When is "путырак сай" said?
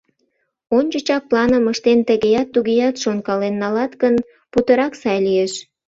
4.51-5.17